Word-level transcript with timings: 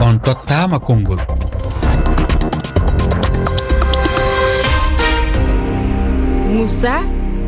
on 0.00 0.20
tottama 0.20 0.78
konngol. 0.78 1.18
Moussa 6.54 6.94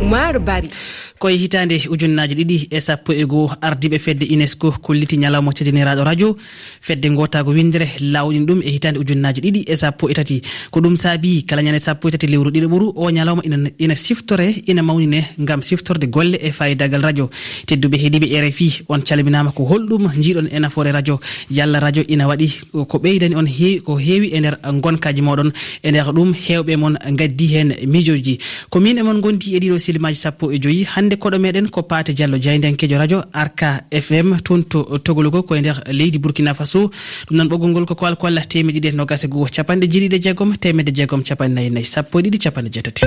oumar 0.01 0.39
bari. 0.41 0.71
koye 1.19 1.37
hitande 1.37 1.77
ujunnaji 1.91 2.35
ɗiɗi 2.35 2.69
e 2.71 2.81
sappo 2.81 3.13
e 3.13 3.25
goho 3.27 3.51
ardiɓe 3.61 3.99
fedde 3.99 4.25
unesco 4.35 4.71
kolliti 4.83 5.17
ñalawma 5.19 5.53
cediniraɗo 5.53 6.05
radio. 6.05 6.37
Fedde 6.81 7.09
gotago 7.11 7.51
windere 7.51 7.87
lawƴin 8.01 8.47
ɗum 8.47 8.61
e 8.63 8.71
hitande 8.71 8.99
ujunnaji 8.99 9.41
ɗiɗi 9.41 9.65
e 9.67 9.77
sappo 9.77 10.09
e 10.09 10.15
tati. 10.15 10.41
Ko 10.71 10.81
ɗum 10.81 10.97
saabi 10.97 11.45
kala 11.45 11.63
ñande 11.63 11.81
sappo 11.81 12.09
e 12.09 12.11
tati 12.13 12.27
lewru 12.27 12.51
ɗiɗo 12.51 12.69
ɓuuru 12.69 12.93
o 12.97 13.11
ñalawma 13.11 13.43
ina 13.79 13.97
siftore 13.97 14.63
ina 14.67 14.83
mawnine 14.83 15.23
gam 15.39 15.61
siftorde 15.63 16.07
golle 16.07 16.37
e 16.41 16.53
fayidagal 16.53 17.03
radio. 17.03 17.29
Tedduɓe 17.67 17.97
heediɓe 17.99 18.41
rfi 18.49 18.83
on 18.89 19.01
calminama 19.01 19.51
ko 19.53 19.65
holɗum 19.65 20.09
jiiɗon 20.23 20.49
e 20.53 20.59
nafoore 20.61 20.93
radio. 20.93 21.19
Yalla 21.51 21.81
radio 21.81 22.03
ina 22.09 22.27
waɗi 22.29 22.49
ko 22.87 22.99
ɓeydani 22.99 23.35
on 23.35 23.47
heewi 23.47 23.81
ko 23.83 23.97
heewi 23.99 24.31
e 24.35 24.41
nder 24.41 24.57
gonkaji 24.83 25.23
moɗon. 25.23 25.51
E 25.83 25.91
nder 25.91 26.07
ɗum 26.13 26.33
hewɓe 26.33 26.77
moon 26.77 26.95
gaddi 27.11 27.47
hen 27.55 27.75
mijoji. 27.87 28.39
Ko 28.71 28.81
min 28.81 28.99
e 28.99 29.01
emon 29.01 29.21
gondi 29.21 29.57
e 29.57 29.59
ɗiɗo 29.59 29.79
silimaji 29.79 30.17
sappo 30.17 30.53
e 30.53 30.59
joyyi 30.61 30.85
hande 30.85 31.08
hannde 31.09 31.17
koɗo 31.23 31.39
meɗen 31.39 31.71
ko 31.71 31.83
paate 31.83 32.13
diallo 32.13 32.37
diaydenkejo 32.39 32.99
radio 32.99 33.25
arka 33.33 33.81
fm 33.91 34.37
toon 34.45 34.63
to 34.65 34.99
togolugo 34.99 35.43
koye 35.43 35.61
nder 35.61 35.83
leydi 35.91 36.19
bourkina 36.19 36.55
faso. 36.55 36.91
Ɗum 37.27 37.37
noon 37.37 37.49
ɓoggol 37.49 37.71
ngol 37.71 37.87
koko 37.87 38.07
alkoalla 38.07 38.43
temeɗiɗi 38.43 38.89
e 38.89 38.93
nogase 38.93 39.27
goo 39.29 39.47
capanɗe 39.47 39.87
jeeɗiɗi 39.89 40.21
jeegom 40.21 40.53
temedde 40.57 40.93
jeegom 40.93 41.23
capannayyi 41.23 41.71
nayyi 41.71 41.87
sappo 41.87 42.19
e 42.19 42.23
ɗiɗi 42.23 42.39
capanɗe 42.45 42.71
jeetati. 42.75 43.07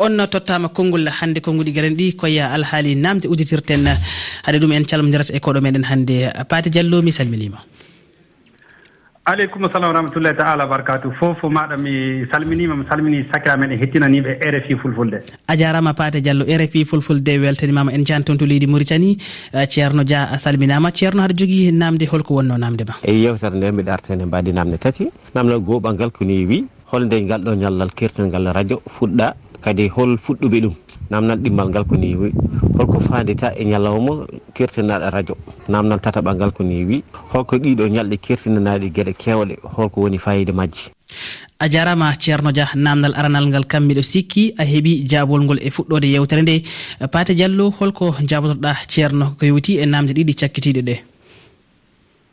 On 0.00 0.16
tottama 0.30 0.68
konngol 0.68 1.08
hannde 1.08 1.40
konnguɗi 1.40 1.72
garen 1.72 1.96
ɗi 1.96 2.16
koye 2.16 2.42
alhaali 2.42 2.94
namde 2.94 3.26
uditirten 3.26 3.86
haade 4.44 4.58
ɗum 4.60 4.72
en 4.72 4.84
calmodirata 4.84 5.32
e 5.32 5.40
koɗo 5.40 5.60
meɗen 5.60 5.84
hannde 5.84 6.28
paate 6.48 6.68
diallo 6.68 7.00
mi 7.02 7.12
salminima. 7.12 7.64
aleykum 9.30 9.62
salam 9.72 9.90
warahmatullahi 9.92 10.36
taala 10.40 10.64
wabarkatu 10.64 11.08
fof 11.18 11.40
maɗa 11.56 11.76
mi 11.84 11.92
salminima 12.32 12.74
mi 12.80 12.84
salmini 12.90 13.18
sakira 13.32 13.56
men 13.60 13.72
e 13.74 13.76
hettinaniɓe 13.82 14.32
rfi 14.54 14.74
fulfulde. 14.82 15.18
A 15.52 15.56
jarama 15.60 15.92
paate 16.00 16.18
diallo 16.26 16.44
rfi 16.60 16.84
fulfulde 16.90 17.32
weltanimama 17.44 17.92
en 17.96 18.04
jani 18.08 18.24
toon 18.24 18.38
to 18.38 18.46
leydi 18.52 18.66
mauritanie. 18.66 19.16
Eh, 19.52 19.66
Ceerno 19.74 20.02
dia 20.10 20.22
a 20.34 20.38
salminama. 20.44 20.90
Ceerno 21.00 21.20
haɗa 21.24 21.36
jogui 21.40 21.72
namde 21.82 22.06
holko 22.12 22.34
wonno 22.38 22.56
namde 22.64 22.84
ma. 22.88 22.94
E 23.04 23.12
yewtere 23.24 23.54
nde 23.58 23.72
mbiɗa 23.74 23.92
artene 23.98 24.24
mbadi 24.30 24.52
namde 24.52 24.78
tati. 24.78 25.10
Namdal 25.34 25.60
goɓal 25.68 25.94
ngal 25.98 26.10
koni 26.10 26.46
wi 26.46 26.64
holde 26.92 27.16
ngal 27.26 27.42
ɗo 27.44 27.54
ñallal 27.62 27.92
kirtal 27.98 28.52
radio 28.58 28.80
fuɗɗa. 28.96 29.34
Kadi 29.60 29.88
hol 29.96 30.16
fuɗɗuɓe 30.24 30.58
ɗum. 30.64 30.74
namdal 31.10 31.38
ɗimmal 31.38 31.68
ngal 31.70 31.84
ko 31.84 31.96
ni 31.96 32.14
wi. 32.16 32.32
Holko 32.78 33.00
fandita 33.00 33.52
e 33.56 33.64
ñalawma 33.64 34.26
kertinaɗo 34.54 35.10
radio. 35.10 35.36
Namdal 35.68 36.00
tataɓal 36.00 36.36
ngal 36.36 36.52
ko 36.52 36.62
ni 36.64 36.84
wi. 36.84 37.02
Holko 37.32 37.56
ɗiɗo 37.56 37.88
ñalɗe 37.88 38.16
kertinanaɗe 38.18 38.90
gueɗe 38.94 39.12
kewɗe 39.14 39.54
holko 39.76 40.00
woni 40.02 40.18
fayide 40.18 40.52
majji. 40.52 40.90
A 41.60 41.68
jarama 41.68 42.12
ceerno 42.18 42.52
dia 42.52 42.68
namdal 42.74 43.14
aranal 43.16 43.46
ngal 43.48 43.64
kam 43.66 43.84
miɗo 43.88 44.02
sikki 44.02 44.52
a 44.58 44.64
heeɓi 44.64 45.06
jabol 45.08 45.42
ngol 45.42 45.58
e 45.62 45.70
fuɗɗode 45.70 46.04
yewtere 46.06 46.42
nde. 46.42 46.62
Pate 47.12 47.34
diallo 47.34 47.70
holko 47.80 48.14
jabotoɗa 48.28 48.74
ceerno 48.88 49.34
ko 49.38 49.44
yewti 49.46 49.78
e 49.80 49.86
namde 49.86 50.12
ɗiɗi 50.12 50.34
cakkitiɗe 50.40 50.82
ɗe. 50.82 50.94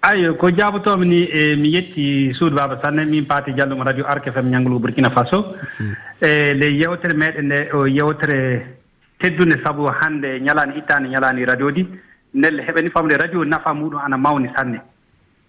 ayo 0.05 0.35
ko 0.37 0.51
jabotomi 0.51 1.05
ni 1.07 1.19
e 1.25 1.55
mi 1.55 1.69
yetti 1.73 2.31
suudu 2.37 2.55
baba 2.55 2.79
sanne 2.81 3.05
min 3.05 3.25
paati 3.25 3.53
diallumo 3.53 3.83
radio 3.83 4.05
arc 4.05 4.29
fm 4.29 4.49
ñanglugo 4.51 4.79
burkina 4.79 5.09
faso. 5.09 5.55
Hmm. 5.77 5.95
Eh, 6.21 6.51
e 6.51 6.53
ley 6.53 6.77
yewtere 6.79 7.13
meɗen 7.17 7.45
nde 7.45 7.69
o 7.73 7.87
yewtere 7.87 8.77
teddunde 9.19 9.57
sabu 9.63 9.87
hannde 9.89 10.39
ñalaani 10.41 10.77
ittaani 10.77 11.09
ñalaani 11.09 11.45
radio 11.45 11.71
di. 11.71 11.87
Ndelle 12.35 12.61
heɓani 12.67 12.89
famde 12.91 13.17
radio 13.17 13.43
nafa 13.45 13.73
muɗum 13.73 13.99
ana 14.05 14.17
mawni 14.17 14.49
sanne. 14.55 14.79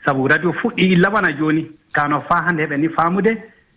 Sabu 0.05 0.27
radio 0.29 0.53
fuɗɗi 0.53 0.84
illa 0.93 1.11
wona 1.11 1.33
jooni. 1.37 1.67
Kano 1.93 2.23
faa 2.28 2.44
hannde 2.49 2.61
heɓani 2.65 2.88
faamude. 2.97 3.33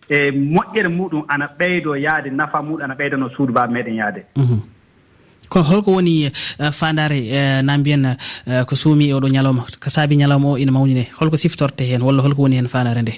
E 0.08 0.30
moƴƴere 0.30 0.88
muɗum 0.88 1.24
ana 1.28 1.46
ɓeydo 1.58 1.94
yaade 1.96 2.30
nafa 2.30 2.62
muɗum 2.62 2.82
ana 2.84 2.94
ɓeydano 2.94 3.28
suudu 3.36 3.52
baba 3.52 3.72
meɗen 3.72 3.94
yaade. 3.96 4.24
Hmm. 4.36 4.60
kono 5.50 5.64
holko 5.64 5.90
woni 5.92 6.24
eh, 6.24 6.32
fandare 6.72 7.18
eh, 7.18 7.62
na 7.62 7.76
mbiyen 7.78 8.04
eh, 8.06 8.64
ko 8.66 8.76
suumi 8.76 9.12
oɗo 9.12 9.28
ñalawma 9.28 9.66
ko 9.82 9.90
saabi 9.90 10.16
ñalawma 10.16 10.48
o 10.52 10.58
ina 10.58 10.72
mawnine 10.72 11.08
holko 11.18 11.36
siftorte 11.36 11.82
heen 11.84 12.02
walla 12.02 12.22
holko 12.22 12.42
woni 12.42 12.56
heen 12.56 12.68
fandare 12.68 13.02
nde? 13.02 13.12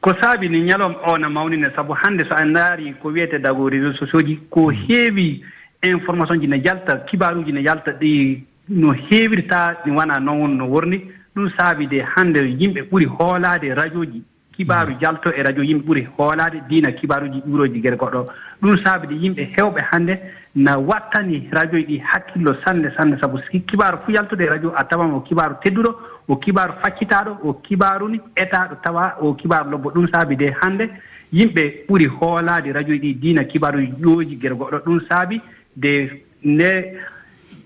Ko 0.00 0.14
saabi 0.20 0.48
ni 0.48 0.64
ñalawma 0.64 0.96
o 1.06 1.18
na 1.18 1.28
mawnine 1.28 1.68
sabu 1.76 1.92
hannde 1.92 2.24
so 2.28 2.34
a 2.34 2.44
ndaari 2.44 2.94
ko 3.02 3.08
wiyete 3.08 3.38
dago 3.38 3.68
réseau 3.68 3.92
sociaux 3.98 4.24
ji 4.26 4.38
ko 4.50 4.70
heewi 4.70 5.42
information 5.82 6.40
ji 6.40 6.46
ne 6.48 6.62
jalta 6.64 7.04
kibaruuji 7.10 7.52
ne 7.52 7.62
jalta 7.62 7.92
ɗi 7.92 8.40
no 8.68 8.92
heewirta 8.92 9.76
ɗi 9.84 9.90
wonaa 9.90 10.20
noon 10.20 10.56
no 10.56 10.66
worni. 10.66 11.00
Ɗum 11.36 11.50
saabi 11.56 11.86
de 11.86 12.00
hannde 12.00 12.38
yimɓe 12.60 12.88
ɓuri 12.90 13.06
hoolaade 13.06 13.74
radio 13.74 14.04
ji 14.04 14.22
kibaaru 14.56 14.92
mm. 14.92 15.00
jalto 15.00 15.30
e 15.36 15.42
radio 15.42 15.62
yimɓe 15.64 15.84
ɓuri 15.84 16.06
hoolaade 16.16 16.62
diina 16.68 16.92
kibaaruuji 16.92 17.42
ɓuroji 17.46 17.80
gere 17.82 17.96
goɗɗo. 17.96 18.26
Ɗum 18.62 18.78
saabi 18.84 19.06
de 19.08 19.14
yimɓe 19.14 19.42
heewɓe 19.56 19.80
hannde 19.90 20.14
na 20.54 20.76
wattani 20.78 21.48
radio 21.52 21.78
ji 21.80 21.86
ɗi 21.86 21.98
hakkillo 22.02 22.54
sanne 22.64 22.90
sanne 22.96 23.16
sabu 23.20 23.38
kibaru 23.66 23.98
fuu 24.06 24.12
yaltude 24.12 24.46
radio 24.46 24.72
a 24.76 24.84
tawan 24.84 25.12
o 25.14 25.20
kibaru 25.20 25.54
tedduɗo 25.62 25.94
o 26.28 26.36
kibaru 26.36 26.72
faccitaɗo 26.82 27.38
o 27.44 27.54
kibaruni 27.54 28.20
etaɗo 28.36 28.76
tawa 28.82 29.16
o 29.20 29.34
kibaru 29.34 29.70
lobbo 29.70 29.90
ɗum 29.90 30.08
saabi 30.12 30.36
de 30.36 30.52
hannde 30.60 30.88
yimɓe 31.32 31.86
ɓuri 31.88 32.06
hoolaade 32.06 32.72
radio 32.72 32.94
ji 32.94 33.00
ɗi 33.00 33.14
diina 33.20 33.44
kibaru 33.44 33.78
ƴooji 34.00 34.38
gere 34.40 34.54
goɗɗo 34.54 34.78
ɗum 34.84 35.00
saabi 35.08 35.40
de 35.76 36.22
nde 36.44 36.98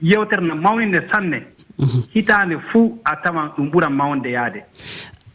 yewtere 0.02 0.40
no 0.42 0.54
mawninde 0.54 1.00
sanne. 1.12 1.42
Mhm. 1.78 2.02
Hitaande 2.14 2.58
fuu 2.72 2.98
a 3.04 3.16
tawan 3.16 3.50
ɗum 3.56 3.70
ɓuran 3.70 3.90
mawnde 3.92 4.26
yahde 4.30 4.64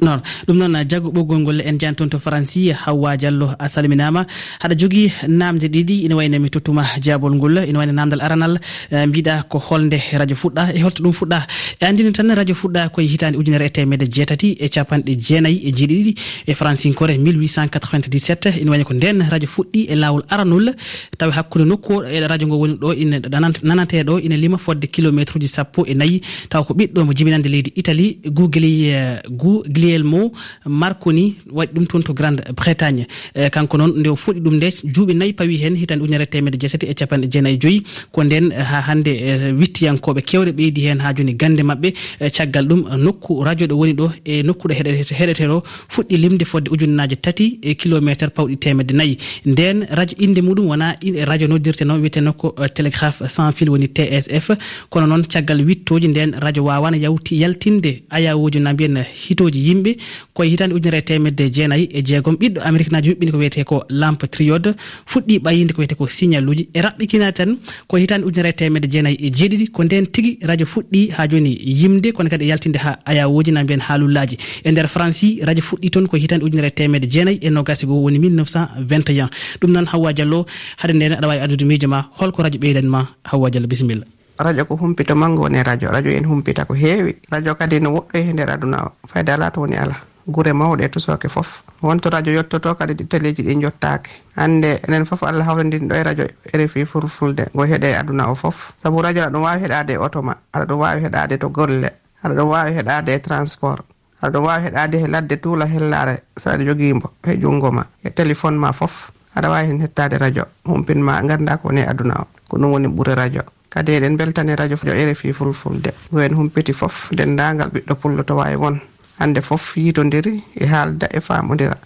non 0.04 0.22
ɗum 0.48 0.58
noon 0.58 0.76
jaggo 0.90 1.10
ɓoggol 1.12 1.40
ngol 1.40 1.62
en 1.62 1.78
jani 1.80 1.96
toon 1.96 2.10
to 2.10 2.20
franci 2.20 2.72
hawwa 2.72 3.18
diallo 3.18 3.48
a 3.60 3.68
salminama. 3.70 4.26
Haɗa 4.62 4.76
jogui 4.78 5.12
namde 5.28 5.68
ɗiɗi 5.68 6.06
ina 6.06 6.16
wayno 6.16 6.40
mi 6.40 6.50
tottuma 6.50 6.84
jabol 7.02 7.34
ngol 7.36 7.58
ina 7.70 7.80
wayno 7.80 7.94
namdal 7.94 8.22
aranal 8.22 8.60
eh, 8.92 9.06
mbiɗa 9.08 9.44
ko 9.50 9.60
holde 9.60 9.98
radio 10.14 10.36
fuɗɗa 10.36 10.76
e 10.76 10.82
holto 10.84 11.04
ɗum 11.04 11.14
fuɗɗa. 11.14 11.40
E 11.82 11.86
andini 11.86 12.12
tan 12.12 12.30
radio 12.36 12.56
fuɗɗa 12.56 12.90
koye 12.90 13.08
hitande 13.08 13.38
ujunere 13.38 13.66
e 13.66 13.70
temedde 13.70 14.06
jeetati 14.12 14.58
e 14.60 14.68
capanɗe 14.70 15.16
jeenayyi 15.16 15.60
e 15.68 15.72
jeeɗiɗiɗi 15.72 16.14
e 16.48 16.54
francinkore 16.54 17.14
1897 17.18 18.60
ina 18.62 18.72
wayno 18.72 18.86
ko 18.86 18.94
nden 18.94 19.24
radio 19.32 19.48
fuɗɗi 19.50 19.88
e 19.90 19.96
lawol 19.96 20.24
aranol. 20.30 20.74
Tawi 21.18 21.32
hakkude 21.32 21.66
nokku 21.66 22.04
e 22.04 22.20
radio 22.28 22.48
ngo 22.48 22.58
woni 22.60 22.76
ɗo 22.76 22.94
ina 22.94 23.20
nanate 23.64 24.04
ɗo 24.04 24.20
ina 24.20 24.38
lima 24.38 24.58
fodde 24.58 24.86
kilométre 24.88 25.38
uji 25.38 25.48
sappo 25.48 25.86
e 25.88 25.94
nayyi. 25.94 26.22
Taw 26.50 26.64
ko 26.64 26.74
ɓiɗɗo 26.74 27.06
mo 27.06 27.14
jibinande 27.14 27.48
leydi 27.50 27.72
italie 27.76 28.18
gugli 28.26 28.90
eh, 28.90 29.22
gugli 29.30 29.93
gabriel 29.94 30.04
mo 30.04 30.32
marconi 30.66 31.36
waɗi 31.52 31.74
ɗum 31.74 31.88
toon 31.88 32.04
to 32.04 32.14
grande 32.14 32.42
bretagne. 32.56 33.08
E, 33.36 33.50
kanko 33.50 33.78
noon 33.78 34.00
nde 34.00 34.10
o 34.10 34.16
fuɗi 34.16 34.40
ɗum 34.42 34.56
nde 34.56 34.70
juuɓe 34.84 35.14
nayyi 35.14 35.34
pawi 35.34 35.58
hen 35.58 35.76
hitande 35.76 36.02
ujunere 36.04 36.26
temedde 36.26 36.58
jeetati 36.60 36.86
e 36.86 36.94
capanɗe 36.94 37.28
jeenayyi 37.32 37.56
e 37.56 37.60
joyyi 37.60 37.84
ko 38.12 38.24
nden 38.24 38.52
e, 38.52 38.62
ha 38.62 38.82
hande 38.82 39.12
wittiyankoɓe 39.60 40.22
kewɗe 40.22 40.52
ɓeydi 40.52 40.82
hen 40.88 41.00
ha 41.00 41.14
joni 41.14 41.34
gande 41.36 41.62
mabɓe 41.64 41.94
caggal 42.32 42.66
ɗum. 42.68 42.82
Nokku 42.98 43.44
radio 43.44 43.68
ɗo 43.68 43.76
woni 43.78 43.94
ɗo 43.94 44.12
e 44.26 44.44
nokkuɗo 44.44 44.74
heɗeteɗo 44.74 45.64
fuɗɗi 45.90 46.18
limde 46.18 46.46
fodde 46.46 46.70
ujunnaji 46.72 47.18
tati 47.18 47.60
e 47.62 47.76
kilométre 47.76 48.30
pawɗi 48.30 48.58
temedde 48.58 48.94
nayyi. 48.94 49.18
Nden 49.46 49.86
radio 49.92 50.18
inde 50.20 50.42
muɗum 50.42 50.68
wona 50.68 50.96
radio 51.26 51.48
noddirte 51.48 51.84
noon 51.86 52.00
wiyete 52.02 52.22
nokku 52.22 52.54
télégraphe 52.74 53.28
sans 53.28 53.52
fil 53.52 53.70
woni 53.70 53.88
tsf 53.90 54.52
kono 54.90 55.08
noon 55.08 55.24
caggal 55.28 55.62
wittoji 55.66 56.08
nden 56.08 56.36
radio 56.40 56.64
wawana 56.66 56.98
yawti 56.98 57.40
yaltinde 57.42 58.04
ayawoji 58.10 58.60
na 58.60 58.74
mbiyen 58.74 59.04
hitoji 59.14 59.70
yimɓe 59.74 59.98
koye 60.34 60.50
hitande 60.50 60.74
ujunere 60.76 60.98
e 60.98 61.02
temedde 61.02 61.42
e 61.46 61.50
jeenayyi 61.52 61.90
e 61.92 62.02
jeegom. 62.04 62.36
Ɓiɗɗo 62.36 62.60
amérique 62.62 62.92
naji 62.92 63.10
huɓɓini 63.12 63.32
ko 63.32 63.38
wiyete 63.38 63.64
ko 63.66 63.84
lampe 63.90 64.26
triode 64.28 64.76
fuɗɗi 65.06 65.40
ɓayinde 65.40 65.74
ko 65.74 65.82
wiyete 65.82 65.96
ko 65.96 66.08
signal 66.08 66.48
uji 66.50 66.70
e 66.74 66.80
raɓɓikinani 66.82 67.34
tan 67.34 67.58
koye 67.88 68.04
hitande 68.04 68.26
ujunere 68.26 68.50
e 68.50 68.54
temedde 68.54 68.88
jeenayyi 68.92 69.18
e 69.20 69.30
jeeɗiɗi. 69.30 69.72
Ko 69.72 69.84
nden 69.84 70.08
tigui 70.08 70.38
radio 70.42 70.66
fuɗɗi 70.66 71.12
ha 71.18 71.28
joni 71.28 71.58
yimde 71.64 72.12
kono 72.14 72.30
kadi 72.30 72.46
e 72.46 72.48
yaltinde 72.48 72.78
ha 72.78 73.00
ayawoji 73.06 73.52
na 73.52 73.64
mbiyen 73.64 73.82
haalullaji 73.82 74.38
e 74.64 74.72
nder 74.72 74.88
franci 74.88 75.40
radio 75.42 75.64
fuɗɗi 75.64 75.90
toon 75.90 76.08
koye 76.08 76.22
hitande 76.22 76.44
ujunere 76.46 76.72
temedde 76.72 77.08
jeenayyi 77.10 77.40
e 77.42 77.50
nogasi 77.50 77.86
goo 77.86 78.02
woni 78.04 78.20
1921 78.20 79.28
ɗum 79.60 79.72
noon 79.72 79.86
hawwa 79.86 80.14
diallo 80.14 80.46
haade 80.78 80.94
nden 80.94 81.14
aɗa 81.14 81.28
wawi 81.28 81.40
addude 81.42 81.66
miijo 81.66 81.88
ma 81.88 82.06
holko 82.20 82.44
radio 82.44 82.60
ɓeydanma 82.62 83.00
hawwa 83.24 83.50
diallo 83.50 83.68
bisimilla. 83.68 84.13
radio 84.40 84.66
ko 84.66 84.76
humpito 84.76 85.16
manngo 85.16 85.42
woni 85.44 85.64
radio. 85.64 85.92
Radio 85.92 86.12
en 86.12 86.26
humpita 86.26 86.66
ko 86.66 86.74
heewi. 86.74 87.16
Radio 87.32 87.56
kadi 87.56 87.80
no 87.80 87.90
woɗɗo 87.94 88.18
e 88.18 88.34
nder 88.34 88.50
aduna 88.50 88.78
o 88.86 88.92
fayde 89.08 89.30
ala 89.34 89.52
to 89.52 89.62
woni 89.62 89.76
ala. 89.78 89.96
Gure 90.28 90.54
mawɗe 90.54 90.90
tusoke 90.90 91.28
fof. 91.30 91.64
Wonto 91.82 92.10
radio 92.10 92.34
yettoto 92.34 92.76
kadi 92.76 92.94
ɗi 92.94 93.06
téléji 93.08 93.44
ɗi 93.44 93.62
jottake 93.62 94.10
hannde 94.36 94.80
enen 94.88 95.06
fof 95.06 95.24
allah 95.24 95.46
hawrindini 95.46 95.88
ɗo 95.88 95.96
e 95.96 96.04
radio 96.04 96.26
rfi 96.54 96.86
fulfulde 96.86 97.48
go 97.54 97.64
heeɗe 97.66 97.88
e 97.92 97.96
aduna 97.96 98.32
o 98.32 98.36
fof. 98.36 98.72
Saabu 98.84 99.02
radio 99.02 99.24
aɗa 99.24 99.32
ɗum 99.32 99.42
wawi 99.44 99.62
heɗade 99.64 99.92
e 99.94 99.96
auto 99.98 100.22
ma. 100.22 100.34
Aɗa 100.54 100.66
ɗum 100.66 100.80
wawi 100.80 101.02
heɗade 101.04 101.38
to 101.40 101.50
golle. 101.50 101.90
Aɗa 102.24 102.34
ɗum 102.36 102.48
wawi 102.50 102.72
heɗade 102.72 103.10
e 103.14 103.20
transport. 103.20 103.84
Aɗa 104.24 104.32
ɗum 104.32 104.44
wawi 104.46 104.62
heɗade 104.68 104.96
he 105.00 105.08
ladde 105.08 105.36
tuula 105.42 105.66
hellare 105.66 106.24
so 106.38 106.50
aɗa 106.52 106.64
jogiimbo 106.66 107.12
he 107.28 107.38
junngo 107.38 107.72
ma 107.72 107.84
e 108.04 108.10
téléphone 108.10 108.56
ma 108.58 108.72
fof. 108.72 109.12
Aɗa 109.36 109.50
wawi 109.50 109.68
hen 109.68 109.82
hettade 109.82 110.18
radio. 110.18 110.46
Humpinma 110.66 111.22
ganda 111.28 111.58
ko 111.58 111.68
woni 111.68 111.82
e 111.82 111.86
aduna 111.86 112.16
o. 112.22 112.28
Ko 112.50 112.58
ɗum 112.58 112.72
woni 112.72 112.88
ɓuure 112.88 113.16
radio. 113.16 113.42
kadi 113.74 113.92
eɗen 113.98 114.18
beltani 114.18 114.56
radio 114.56 114.78
jo 114.78 114.94
rfi 114.94 115.34
fulfulde. 115.34 115.92
Yo 116.12 116.20
en 116.20 116.36
humpiti 116.38 116.74
foof 116.74 117.12
dendagal 117.12 117.70
ɓiɗɗo 117.74 117.94
pullo 118.02 118.24
to 118.24 118.36
wawi 118.36 118.56
won. 118.56 118.78
Hande 119.20 119.42
foof 119.42 119.78
yitodiri 119.78 120.44
e 120.56 120.66
haalda 120.66 121.08
e 121.12 121.20
famodira. 121.20 121.78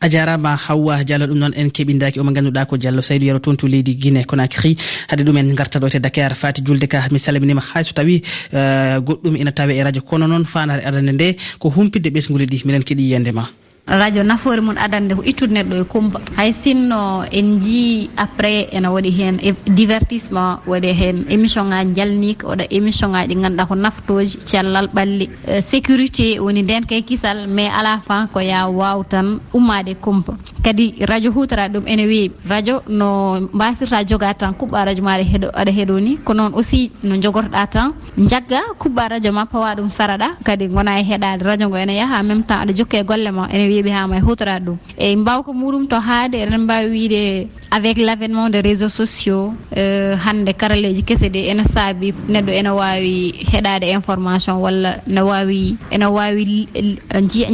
A 0.00 0.08
jarama 0.08 0.56
hawwa 0.56 1.02
diallo 1.04 1.26
ɗum 1.26 1.38
noon 1.38 1.54
en 1.56 1.68
keɓidaki 1.70 2.20
omo 2.20 2.30
ganduɗa 2.30 2.66
ko 2.66 2.76
diallo 2.76 3.02
saydou 3.02 3.26
yero 3.26 3.40
toon 3.40 3.56
to 3.56 3.66
leydi 3.66 3.96
guine 3.96 4.24
conakry. 4.24 4.76
Haade 5.08 5.22
ɗumen 5.24 5.54
garta 5.54 5.78
ɗo 5.78 5.90
te 5.90 5.98
dakar 5.98 6.34
fati 6.34 6.62
julde 6.64 6.86
ka 6.86 7.08
mi 7.10 7.18
salminima 7.18 7.62
hayso 7.74 7.92
tawi 7.94 8.22
eh, 8.52 8.98
goɗɗum 9.00 9.36
ina 9.36 9.52
tawe 9.52 9.72
e 9.74 9.82
radio 9.82 10.02
kono 10.02 10.26
noon 10.26 10.44
fanare 10.44 10.84
adande 10.86 11.12
nde 11.12 11.36
ko 11.58 11.70
humpidde 11.70 12.10
ɓesguli 12.14 12.46
ɗi 12.46 12.62
miɗen 12.66 12.84
keeɗi 12.84 13.02
yiyandema 13.02 13.48
radio 13.86 14.22
nafoore 14.24 14.60
mum 14.60 14.76
adande 14.78 15.14
ko 15.14 15.22
ittude 15.22 15.52
neɗɗo 15.52 15.76
e 15.80 15.84
kumba. 15.84 16.20
Hay 16.36 16.52
sinno 16.52 17.22
en 17.30 17.60
jii 17.60 18.10
après 18.16 18.68
ene 18.72 18.86
waɗi 18.88 19.10
hen 19.12 19.38
e 19.42 19.52
divertissement 19.70 20.60
waɗi 20.66 20.88
hen 20.92 21.24
émission 21.28 21.64
ŋaji 21.68 21.94
jalnika 21.94 22.46
waɗa 22.48 22.64
émission 22.70 23.10
ŋaji 23.12 23.28
ɗi 23.34 23.40
ganduɗa 23.42 23.66
ko 23.68 23.74
naftoji 23.74 24.38
cellal 24.46 24.88
ɓalli. 24.94 25.28
Eh, 25.46 25.60
sécurité 25.60 26.38
woni 26.40 26.62
nden 26.62 26.86
kay 26.86 27.02
kisal 27.02 27.46
mais 27.46 27.68
ala 27.68 28.00
fin 28.06 28.26
ko 28.32 28.40
ya 28.40 28.66
waw 28.68 29.04
tan 29.04 29.40
ummade 29.52 29.88
e 29.90 29.94
kumpa 29.94 30.32
kadi 30.64 30.94
radio 31.06 31.30
hutorade 31.30 31.72
ɗum 31.76 31.84
ene 31.86 32.06
weeɓi 32.06 32.30
radio 32.48 32.82
no 32.88 33.38
mbasirta 33.52 34.04
jogade 34.06 34.38
tan 34.38 34.52
kuɓɓa 34.54 34.84
radio 34.86 35.04
ma 35.04 35.16
heɗo 35.18 35.48
aɗa 35.52 35.70
heeɗo 35.72 36.00
ni 36.00 36.16
ko 36.24 36.32
noon 36.34 36.52
aussi 36.54 36.90
no 37.02 37.16
jogorɗa 37.20 37.66
tan 37.70 37.92
jagga 38.16 38.60
kuɓɓa 38.80 39.08
radio 39.08 39.32
ma 39.32 39.44
pawa 39.46 39.74
ɗum 39.76 39.90
saraɗa 39.90 40.38
kadi 40.44 40.68
gona 40.68 40.98
e 40.98 41.02
heeɗade 41.04 41.42
radio 41.44 41.68
ngo 41.68 41.76
ene 41.76 41.94
yaaha 42.00 42.20
en 42.20 42.24
même 42.26 42.42
temps 42.44 42.62
aɗa 42.62 42.72
jokke 42.74 42.94
e 42.96 43.04
golle 43.04 43.30
ma 43.30 43.46
ene 43.52 43.68
yeeɓi 43.74 43.90
hama 43.90 44.16
e 44.16 44.20
hutorade 44.20 44.64
ɗum. 44.66 44.76
Eyyi 44.98 45.16
mbawka 45.16 45.52
muɗum 45.52 45.86
to 45.88 45.96
haade 46.00 46.34
eɗen 46.34 46.58
mbawi 46.64 46.88
wiide 46.90 47.48
avec 47.70 47.98
l' 47.98 48.08
avènement 48.08 48.48
de 48.50 48.58
réseau 48.62 48.88
sociaux 48.88 49.52
eh, 49.74 50.14
hande 50.24 50.52
karalleji 50.56 51.02
kese 51.02 51.28
ɗe 51.34 51.40
ene 51.50 51.64
saabi 51.64 52.12
neɗɗo 52.28 52.50
ene 52.52 52.68
wawi 52.70 53.32
heɗade 53.52 53.86
information 53.92 54.54
walla 54.64 55.00
ne 55.06 55.20
wawi 55.20 55.76
ene 55.90 56.04
wawi 56.06 56.68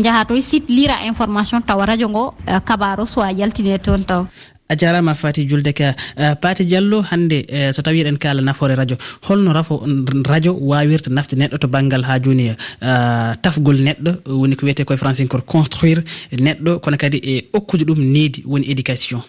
jaaha 0.05 0.25
to 0.29 0.41
site 0.43 0.69
lira 0.69 0.97
information 1.07 1.61
tawa 1.63 1.87
radio 1.87 2.09
ngo 2.09 2.35
eh, 2.47 2.61
kabaro 2.65 3.05
soit 3.07 3.33
yaltine 3.33 3.79
toon 3.79 4.05
taw. 4.05 4.25
a 4.71 4.77
jarama 4.77 5.15
fati 5.15 5.45
julde 5.51 5.73
ka 5.73 5.95
eh, 6.17 6.35
pati 6.41 6.65
diallo 6.65 7.03
hannde 7.03 7.45
eh, 7.49 7.73
so 7.73 7.83
tawi 7.83 8.03
eɗen 8.03 8.19
kala 8.19 8.41
nafoore 8.43 8.77
radio. 8.77 8.97
Holno 9.27 9.53
rafo 9.53 9.83
radio 10.29 10.55
wawirta 10.55 11.11
nafde 11.11 11.35
neɗɗo 11.37 11.59
to 11.59 11.69
banggal 11.69 12.05
ha 12.05 12.19
joni 12.21 12.47
e, 12.49 12.57
eh, 12.81 13.33
tafgol 13.43 13.83
neɗɗo 13.83 14.31
woni 14.41 14.57
ko 14.57 14.67
wiyete 14.67 14.85
koye 14.85 14.99
francinkor 14.99 15.43
construire 15.45 16.03
neɗɗo. 16.33 16.79
Kono 16.81 16.97
kadi 16.97 17.19
e 17.19 17.49
okkude 17.53 17.85
ɗum 17.85 17.99
needi 17.99 18.45
woni 18.47 18.71
éducation. 18.71 19.21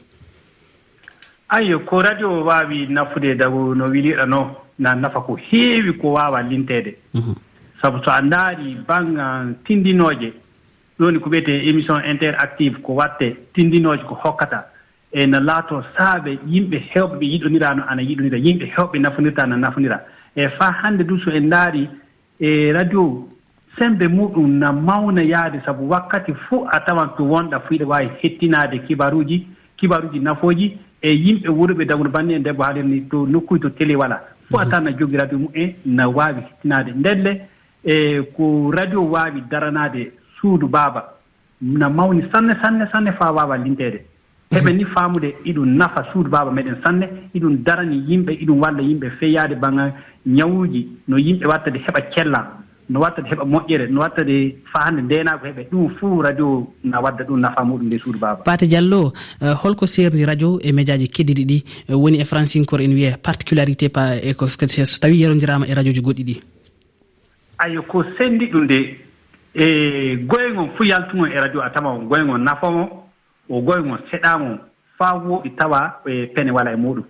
Ayo 1.50 1.80
ko 1.80 2.02
radio 2.02 2.46
wawi 2.46 2.88
nafude 2.88 3.36
dago 3.36 3.74
no 3.76 3.88
wiliɗano 3.90 4.56
na 4.80 4.96
nafa 4.96 5.22
ko 5.22 5.36
heewi 5.36 5.98
ko 5.98 6.14
wawa 6.14 6.42
lintede 6.42 6.96
mhm. 7.14 7.34
sabu 7.82 7.98
so 8.06 8.12
a 8.12 8.22
ndaari 8.22 8.78
banggal 8.88 9.56
tindinooje 9.66 10.34
ɗoni 11.00 11.20
ko 11.20 11.30
wiyete 11.30 11.66
émission 11.68 11.98
interactive 12.06 12.78
ko 12.84 12.94
watte 12.94 13.36
tindinooje 13.54 14.04
ko 14.06 14.14
hokkata. 14.16 14.71
e 15.12 15.28
no 15.28 15.40
laato 15.40 15.84
saaɓe 15.98 16.40
yimɓe 16.48 16.78
hewɓe 16.94 17.18
ɓe 17.19 17.25
yiɗonirano 17.25 17.84
ana 17.88 18.02
yiɗonira 18.02 18.38
yimɓe 18.38 18.66
hewɓe 18.75 19.00
nafonirta 19.00 19.46
no 19.46 19.58
nafonira. 19.58 20.00
E 20.36 20.48
faa 20.50 20.72
hannde 20.84 21.04
du 21.04 21.19
so 21.19 21.31
en 21.31 21.48
ndaari 21.48 21.90
e 22.40 22.72
radio 22.72 23.28
sembe 23.78 24.08
muɗum 24.08 24.60
na 24.60 24.72
mawna 24.72 25.22
yahde 25.24 25.62
sabu 25.66 25.90
wakkati 25.90 26.34
fof 26.48 26.68
a 26.72 26.80
tawan 26.80 27.10
to 27.18 27.24
wonɗa 27.24 27.60
fu 27.60 27.74
iɗa 27.74 27.86
waawi 27.88 28.10
hettinaade 28.22 28.80
kibaruuji 28.88 29.48
kibaruuji 29.78 30.19
nafooji 30.19 30.78
e 31.02 31.12
yimɓe 31.12 31.50
wuroɓe 31.50 31.86
dawno 31.86 32.10
banni 32.10 32.34
e 32.34 32.38
mhm. 32.38 32.40
en 32.40 32.44
debbo 32.44 32.63
haalirni 32.63 33.02
to 33.10 33.25
nokkuy 33.28 33.60
to 33.60 33.69
télé 33.69 33.96
wala. 33.96 34.22
Fo 34.50 34.60
a 34.60 34.66
tawan 34.66 34.84
na 34.84 34.92
jogi 34.98 35.18
radio 35.18 35.38
mumen 35.40 35.75
na 35.86 36.08
waawi 36.08 36.42
hettinaade. 36.42 36.94
Ndelle 36.96 37.42
e 37.84 38.22
ko 38.36 38.72
radio 38.72 39.04
waawi 39.04 39.42
daranaade 39.50 40.12
suudu 40.40 40.68
baaba 40.68 41.04
na 41.62 41.90
mawni 41.90 42.24
sanne 42.31 42.56
sanne 42.62 42.88
sanne 42.92 43.12
faa 43.12 43.31
waawa 43.31 43.58
limteede 43.58 44.06
heɓe 44.51 44.74
ni 44.74 44.86
faamude 44.86 45.36
iɗum 45.45 45.65
nafa 45.77 46.06
suudu 46.12 46.30
baaba 46.30 46.51
meɗen 46.51 46.77
sanne 46.83 47.06
iɗum 47.33 47.63
darani 47.63 48.03
yimɓe 48.07 48.31
iɗum 48.44 48.59
walla 48.62 48.81
yimɓe 48.81 49.09
feeyaade 49.19 49.56
baŋngal 49.56 49.94
ñawuuji. 50.25 50.88
No 51.07 51.18
yimɓe 51.18 51.45
wattade 51.48 51.80
heɓa 51.80 52.01
cella 52.13 52.57
no 52.89 53.00
wattade 53.00 53.27
heɓa 53.30 53.45
moƴƴere 53.45 53.88
no 53.89 54.01
wattade 54.01 54.56
faande 54.74 55.01
ndeenaago 55.01 55.45
heɓe. 55.45 55.69
Ɗum 55.71 55.89
fuu 55.98 56.21
radio 56.21 56.68
na 56.83 57.00
wadda 57.00 57.24
ɗum 57.24 57.39
nafa 57.39 57.63
muɗum 57.63 57.88
nde 57.88 58.00
suudu 58.00 58.19
baaba. 58.19 58.44
Pate 58.44 58.68
diallo 58.68 59.13
eh, 59.42 59.53
holko 59.63 59.88
seerdi 59.88 60.25
radio 60.25 60.59
e 60.62 60.71
médiaji 60.71 61.07
keddiɗi 61.07 61.45
ɗi 61.45 61.63
eh, 61.89 61.95
woni 61.95 62.19
e 62.19 62.25
francinkor 62.25 62.81
en 62.81 62.94
wiye 62.94 63.15
particularité 63.18 63.89
pa 63.89 64.18
eko 64.18 64.48
so 64.48 64.57
tawii 65.01 65.21
yerondirama 65.21 65.65
e 65.68 65.74
radio 65.74 65.94
ji 65.94 66.01
goɗɗi 66.01 66.24
ɗi. 66.24 66.42
Ayo 67.59 67.83
ko 67.83 68.03
senndi 68.18 68.48
ɗum 68.51 68.63
nde 68.65 68.98
e 69.56 70.15
goyngon 70.27 70.71
fuu 70.75 70.83
yaltungon 70.83 71.31
e 71.31 71.39
radio 71.39 71.62
a 71.62 71.69
tawa 71.69 71.98
goyngon 72.00 72.39
nafamo 72.39 73.00
o 73.51 73.62
goymo 73.62 73.98
seɗamo 74.09 74.57
faa 74.98 75.13
woɗi 75.15 75.50
tawa 75.57 76.01
e 76.06 76.27
pene 76.27 76.51
wala 76.51 76.71
e 76.71 76.75
muɗum. 76.75 77.03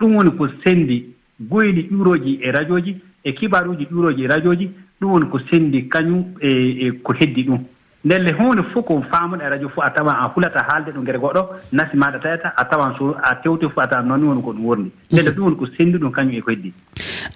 Ɗum 0.00 0.16
woni 0.16 0.30
ko 0.36 0.48
sendi 0.64 1.14
goyli 1.40 1.88
ƴuroji 1.90 2.38
e 2.42 2.50
radio 2.50 2.80
ji 2.80 2.96
e 3.24 3.32
kibaruji 3.32 3.86
ƴuroji 3.92 4.24
e 4.24 4.26
radio 4.26 4.54
ji 4.54 4.70
ɗum 5.00 5.12
woni 5.12 5.30
ko 5.30 5.38
sendi 5.50 5.88
kañum 5.88 6.34
e, 6.40 6.50
e 6.86 6.90
ko 7.02 7.12
heddi 7.12 7.44
ɗum. 7.44 7.58
Ndelle 8.04 8.32
hunde 8.32 8.62
fof 8.72 8.84
ko 8.84 9.02
faamuɗa 9.10 9.46
e 9.46 9.48
radio 9.50 9.68
fof 9.68 9.84
a 9.84 9.90
tawan 9.90 10.14
a 10.16 10.32
hulata 10.34 10.66
haalde 10.68 10.90
ɗo 10.90 11.02
ngere 11.02 11.18
goɗɗo 11.18 11.42
nasi 11.72 11.96
maɗa 11.96 12.18
tayata 12.18 12.52
a 12.56 12.64
tawan 12.64 12.96
so 12.98 13.14
a 13.22 13.34
tewte 13.36 13.62
fof 13.70 13.78
a 13.78 13.86
tawan 13.86 14.08
noon 14.08 14.28
woni 14.28 14.42
ko 14.42 14.52
ɗum 14.52 14.64
worni. 14.64 14.90
Ndelle 15.12 15.30
mhm. 15.30 15.36
ɗum 15.36 15.44
woni 15.44 15.56
ko 15.56 15.66
sendi 15.78 15.98
ɗum 15.98 16.10
kañum 16.10 16.34
e 16.34 16.40
ko 16.40 16.50
heddi. 16.50 16.72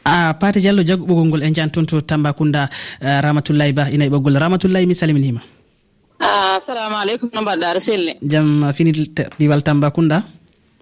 A 0.05 0.35
pate 0.35 0.59
diallo 0.61 0.83
jaggu 0.83 1.07
ɓoggol 1.07 1.27
ngol 1.29 1.43
en 1.43 1.55
jan 1.55 1.71
toon 1.71 1.87
to 1.87 2.01
tambacounda 2.01 2.69
ramatullayi 3.01 3.73
ba 3.73 3.91
ina 3.93 4.05
e 4.05 4.11
ɓoggol 4.11 4.37
ramatullayi 4.39 4.87
mi 4.87 4.95
salminima 4.95 5.41
Ah, 6.21 6.57
assalamu 6.59 6.97
aleykum 7.03 7.31
no 7.35 7.41
mbaɗɗa 7.43 7.67
aɗa 7.71 7.81
selli. 7.81 8.13
Jaam 8.23 8.73
fini 8.77 8.93
diwal 9.39 9.63
tambacounda 9.63 10.25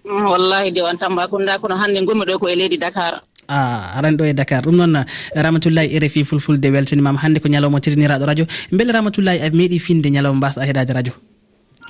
mm, 0.05 0.25
wallahi 0.33 0.71
diwan 0.71 0.97
tambacounda 0.97 1.59
kono 1.61 1.75
hannde 1.77 2.01
gonmi 2.07 2.25
ɗo 2.25 2.33
e 2.35 2.39
ko 2.41 2.45
e 2.49 2.55
leydi 2.55 2.77
dakar. 2.77 3.21
Ah, 3.47 3.93
a 3.93 3.97
arani 4.01 4.17
ɗo 4.17 4.23
e 4.25 4.33
dakar. 4.33 4.63
Ɗum 4.65 4.75
noon 4.75 5.05
ramatullahi 5.35 5.99
rfi 6.03 6.25
fulfulde 6.25 6.67
weltanimama 6.73 7.19
hannde 7.23 7.39
ko 7.39 7.47
ñalawma 7.49 7.79
tirniraɗo 7.79 8.25
radio. 8.25 8.45
Beele 8.71 8.91
ramatullahi 8.91 9.39
a 9.45 9.49
meeɗi 9.53 9.79
finde 9.79 10.09
ñalawma 10.09 10.37
mbasa 10.37 10.65
e 10.65 10.67
heɗade 10.69 10.93
radio. 10.93 11.13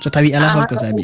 so 0.00 0.10
tawi 0.10 0.30
ala 0.30 0.46
ah, 0.46 0.54
holko 0.62 0.74
saabi. 0.78 1.02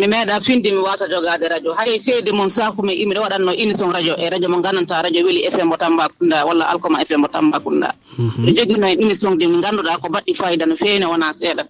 mi 0.00 0.06
meeɗa 0.10 0.40
finde 0.42 0.70
mi 0.74 0.78
wasa 0.82 1.06
jogade 1.08 1.46
radio. 1.48 1.70
Hay 1.78 1.98
seede 1.98 2.32
mon 2.34 2.48
sakume 2.50 2.90
imiɗa 2.92 3.20
waɗanno 3.22 3.52
émission 3.54 3.90
radio. 3.92 4.14
E 4.18 4.26
radio 4.30 4.48
mo 4.48 4.58
gandanta 4.60 5.02
radio 5.02 5.22
weeli 5.24 5.46
fm 5.50 5.68
mo 5.70 5.76
tambakunda 5.76 6.44
walla 6.46 6.64
alkoma 6.72 6.98
fm 7.06 7.20
mo 7.22 7.28
tambakunda 7.28 7.88
ɗo 8.18 8.22
mhm. 8.22 8.56
joguino 8.56 8.86
hen 8.86 8.98
émission 9.02 9.38
de 9.38 9.46
mi 9.46 9.62
ganduɗa 9.62 10.00
ko 10.02 10.08
baɗɗi 10.10 10.34
fayida 10.34 10.66
no 10.66 10.74
feewni 10.76 11.06
wona 11.06 11.30
seeɗa. 11.32 11.62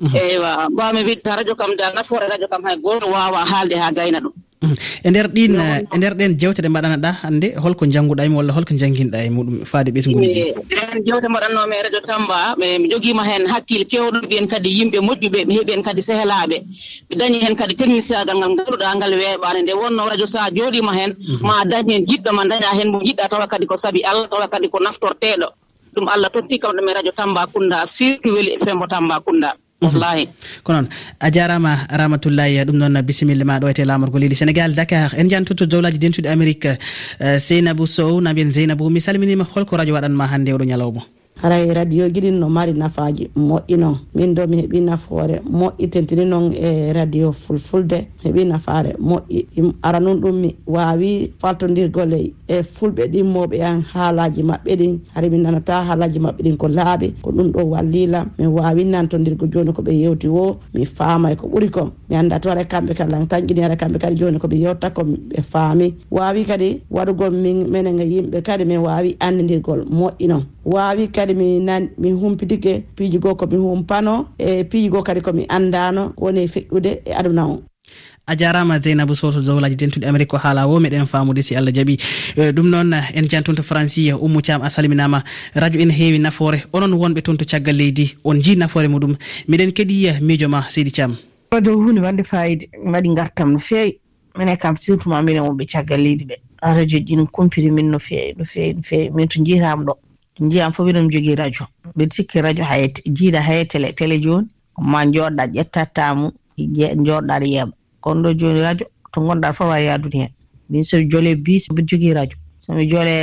Mhm. 0.00 0.14
Eywa 0.16 0.70
mbawmi 0.70 1.02
wiide 1.04 1.22
ta 1.22 1.36
radio 1.36 1.54
kam 1.58 1.74
da 1.76 1.90
nafoore 1.92 2.28
radio 2.30 2.46
kam 2.48 2.62
hay 2.64 2.76
goto 2.78 3.06
wawa 3.10 3.42
haalde 3.44 3.74
ha 3.76 3.90
gayna 3.92 4.20
ɗum. 4.22 4.32
Mm. 4.62 4.74
e 5.06 5.08
nder 5.10 5.26
ɗin 5.30 5.54
e 5.94 5.96
nder 5.98 6.14
ɗen 6.18 6.32
jewte 6.40 6.58
ɗe 6.62 6.68
mbaɗanaɗa 6.68 7.10
hannde 7.22 7.48
holko 7.62 7.84
jannguɗa 7.86 8.24
e 8.26 8.28
mum 8.28 8.38
walla 8.42 8.52
holko 8.52 8.74
jangginɗa 8.80 9.18
e 9.26 9.30
muɗum 9.30 9.56
faade 9.70 9.90
ɓesguli 9.94 10.26
ɗi 10.34 10.40
eh, 10.40 10.54
ɗen 10.90 10.98
jewte 11.06 11.26
mbaɗannomi 11.30 11.74
e 11.78 11.82
radio 11.86 12.00
tamba 12.08 12.56
mi 12.58 12.88
jogiima 12.90 13.22
heen 13.28 13.46
hakkille 13.46 13.84
keewɗo 13.90 14.18
mbiyen 14.26 14.48
kadi 14.50 14.68
yimɓe 14.78 14.98
moƴƴuɓe 15.06 15.46
mi 15.46 15.54
heeɓi 15.58 15.72
en 15.78 15.82
kadi 15.86 16.02
sehlaaɓe 16.02 16.56
mi 17.08 17.14
dañi 17.20 17.38
heen 17.44 17.54
kadi 17.56 17.74
technicien 17.78 18.26
gal 18.26 18.36
ngal 18.38 18.50
ngannduɗaa 18.54 18.94
ngal 18.98 19.12
weeɓaani 19.20 19.60
nde 19.62 19.72
wonno 19.80 20.02
radio 20.10 20.26
so 20.26 20.38
a 20.42 20.50
jooɗiima 20.50 20.92
heen 20.98 21.10
mhm. 21.14 21.46
ma 21.46 21.62
dañi 21.64 21.92
heen 21.94 22.04
jiɗɗo 22.08 22.30
ma 22.34 22.42
daña 22.50 22.70
heen 22.78 22.88
mo 22.92 22.98
jiɗɗa 22.98 23.28
tawa 23.30 23.46
kadi 23.46 23.66
ko 23.66 23.76
sabi 23.76 24.02
allah 24.10 24.26
tawa 24.28 24.48
kadi 24.50 24.66
ko 24.68 24.78
naftorteeɗo. 24.82 25.48
Ɗum 25.94 26.06
allah 26.14 26.30
totti 26.34 26.58
kam 26.58 26.72
ɗum 26.76 26.88
e 26.90 26.92
radio 26.98 27.12
tamba 27.12 27.46
kunda 27.46 27.86
surtout 27.86 28.32
weli 28.34 28.58
fm 28.60 28.80
tamba 28.90 29.20
kunda. 29.26 29.50
Mhm. 29.80 29.92
wallahi. 29.94 30.28
Ko 30.64 30.72
noon 30.72 30.88
a 31.20 31.30
jarama 31.30 31.86
ramatullahi 31.90 32.64
ɗum 32.66 32.76
noon 32.76 33.02
bisimilla 33.02 33.44
ma 33.44 33.58
ɗo 33.60 33.68
ete 33.70 33.84
lamorgo 33.84 34.18
leydi 34.18 34.34
sénégal 34.34 34.74
dakar. 34.74 35.14
En 35.16 35.28
jantoto 35.30 35.66
dowlaji 35.66 35.98
dentuɗe 35.98 36.26
amérique 36.28 36.66
euh, 37.20 37.38
seynabou 37.38 37.86
sow 37.86 38.20
na 38.20 38.32
mbiyen 38.32 38.50
zeynabou 38.52 38.90
mi 38.90 39.00
salminima 39.00 39.44
holko 39.54 39.76
radio 39.76 39.94
waɗanma 39.94 40.26
hannde 40.26 40.50
oɗo 40.52 40.64
ñalawma. 40.64 41.02
haray 41.42 41.72
radio 41.72 42.08
ji 42.08 42.20
ɗin 42.20 42.38
no 42.40 42.48
mari 42.48 42.72
nafaji 42.72 43.30
moƴƴi 43.36 43.76
noon 43.78 43.96
min 44.14 44.34
ɗo 44.34 44.46
mi 44.48 44.56
heeɓi 44.62 44.80
nafoore 44.82 45.40
moƴƴi 45.50 45.88
tentini 45.90 46.24
noon 46.24 46.52
e 46.52 46.92
radio 46.92 47.32
fulfulde 47.32 48.06
heeɓi 48.24 48.44
nafaare 48.46 48.96
moƴƴi. 48.98 49.72
Ara 49.82 50.00
nun 50.00 50.20
ɗum 50.20 50.32
mi 50.40 50.54
wawi 50.66 51.32
faltodirgole 51.40 52.32
e 52.48 52.62
fulɓe 52.62 53.06
ɗimmoɓe 53.12 53.62
an 53.62 53.82
haalaji 53.94 54.42
maɓɓe 54.42 54.76
ɗin. 54.76 54.98
Hara 55.14 55.28
min 55.30 55.42
nanata 55.42 55.84
haalaji 55.84 56.18
maɓɓe 56.18 56.42
ɗin 56.42 56.56
ko 56.56 56.68
laaɓi 56.68 57.12
ko 57.22 57.30
ɗum 57.30 57.52
ɗo 57.52 57.64
wallila. 57.70 58.26
Min 58.38 58.48
wawi 58.48 58.84
nantodirgo 58.84 59.46
joni 59.46 59.70
koɓe 59.72 59.92
yewti 59.94 60.26
wo 60.28 60.56
mi 60.74 60.84
faamay 60.84 61.36
ko 61.36 61.46
ɓuuri 61.46 61.70
kom 61.70 61.90
mi 62.10 62.16
anda 62.16 62.40
to 62.40 62.50
ara 62.50 62.64
kamɓe 62.64 62.94
kadi 62.96 63.12
lan 63.12 63.26
tanƴini 63.28 63.64
ara 63.64 63.76
kamɓe 63.76 63.98
kadi 64.00 64.16
joni 64.16 64.38
koɓe 64.38 64.58
yewta 64.58 64.90
ko 64.90 65.02
ɓe 65.04 65.42
faami. 65.42 65.94
Wawi 66.10 66.44
kadi 66.44 66.80
waɗugol 66.90 67.30
min 67.32 67.68
menen 67.70 68.00
e 68.00 68.04
yimɓe 68.04 68.42
kadi 68.42 68.64
min 68.64 68.78
wawi 68.80 69.16
andidirgol 69.20 69.84
moƴƴi 69.86 70.26
noon 70.28 70.44
wawi 70.68 71.08
kadi 71.08 71.34
mi 71.34 71.58
nan 71.60 71.88
mi 71.98 72.12
humpitike 72.12 72.84
piiji 72.96 73.18
goo 73.18 73.34
komi 73.34 73.56
humpano 73.56 74.28
e 74.38 74.64
piiji 74.64 74.88
goo 74.90 75.02
kadi 75.02 75.20
komi 75.20 75.46
andano 75.48 76.12
woni 76.16 76.46
feƴƴude 76.46 76.98
e 77.04 77.12
aduna 77.14 77.46
o. 77.46 77.62
A 78.26 78.36
jarama 78.36 78.78
zeynabou 78.78 79.14
soto 79.16 79.40
dowlaji 79.40 79.76
dentuɗi 79.76 80.06
amérique 80.06 80.28
ko 80.30 80.36
haala 80.36 80.66
o 80.68 80.78
meɗen 80.80 81.06
famude 81.06 81.42
si 81.42 81.56
allah 81.56 81.72
jaaɓi 81.72 81.96
e, 82.36 82.52
ɗum 82.52 82.68
noon 82.68 82.92
en 83.14 83.24
jantunto 83.28 83.62
franci 83.62 84.12
ummu 84.12 84.42
thiam 84.42 84.60
a 84.62 84.68
salminama 84.70 85.22
radio 85.54 85.80
ene 85.80 85.90
heewi 85.92 86.18
nafoore. 86.18 86.58
Onon 86.72 86.92
wonɓe 86.92 87.22
toon 87.22 87.36
to 87.38 87.44
caggal 87.46 87.76
leydi 87.76 88.14
on 88.24 88.38
ji 88.42 88.56
nafoore 88.56 88.88
muɗum. 88.88 89.16
Miɗen 89.48 89.72
keeɗi 89.72 90.20
miijo 90.20 90.48
ma 90.48 90.62
seydi 90.68 90.90
thiam 90.90 91.16
radio 91.52 91.72
hunde 91.80 92.00
wande 92.00 92.22
fayide 92.24 92.68
waɗi 92.84 93.14
gartam 93.16 93.52
no 93.52 93.58
fewi 93.58 93.98
minen 94.36 94.56
kam 94.58 94.76
surtout 94.78 95.08
ma 95.08 95.22
minen 95.22 95.42
wonɓe 95.48 95.64
caggal 95.66 96.00
leydi 96.02 96.24
ɓe. 96.24 96.36
Radio 96.62 97.00
ji 97.00 97.16
no 97.16 97.24
kompiri 97.26 97.70
min 97.72 97.90
no 97.90 97.98
fewi 97.98 98.34
no 98.36 98.44
fewi 98.44 98.74
no 98.74 98.82
fewi 98.82 99.10
min 99.14 99.28
to 99.28 99.40
jiitama 99.42 99.84
ɗo. 99.84 99.94
ndiyam 100.40 100.72
fof 100.72 100.86
miɗum 100.86 101.08
jogii 101.12 101.34
radio. 101.36 101.66
Mbiɗa 101.94 102.14
sikki 102.14 102.40
radio 102.42 102.64
ha 102.64 102.74
jiiɗa 103.16 103.40
haye 103.42 103.64
télé 103.64 103.92
télé 103.92 104.20
jooni 104.22 104.48
ma 104.78 105.04
jooɗɗa 105.06 105.44
ƴettattamu 105.54 106.30
jooɗɗaɗa 107.06 107.46
yeeɓa. 107.54 107.72
Kono 108.00 108.20
ɗo 108.22 108.30
jooni 108.40 108.60
radio 108.60 108.86
to 109.12 109.20
gonɗa 109.20 109.52
fof 109.52 109.68
wawi 109.68 109.84
yaadude 109.86 110.14
heen 110.18 110.32
min 110.70 110.82
somi 110.82 111.04
joole 111.10 111.34
bis 111.36 111.68
mbiɗa 111.70 111.86
jogii 111.88 112.14
radio. 112.14 112.36
Somi 112.60 112.86
joole 112.90 113.14